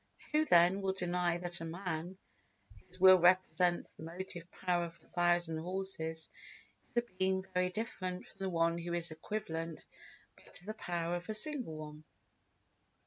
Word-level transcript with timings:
Who, 0.31 0.45
then, 0.45 0.81
will 0.81 0.93
deny 0.93 1.37
that 1.37 1.61
a 1.61 1.65
man 1.65 2.17
whose 2.87 2.99
will 2.99 3.19
represents 3.19 3.87
the 3.95 4.01
motive 4.01 4.49
power 4.49 4.85
of 4.85 4.97
a 5.03 5.07
thousand 5.09 5.59
horses 5.59 6.27
is 6.95 7.03
a 7.03 7.13
being 7.19 7.45
very 7.53 7.69
different 7.69 8.25
from 8.25 8.39
the 8.39 8.49
one 8.49 8.79
who 8.79 8.95
is 8.95 9.11
equivalent 9.11 9.85
but 10.43 10.55
to 10.55 10.65
the 10.65 10.73
power 10.73 11.13
of 11.17 11.29
a 11.29 11.35
single 11.35 11.75
one? 11.77 12.03